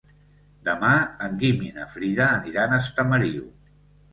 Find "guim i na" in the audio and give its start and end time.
1.43-1.87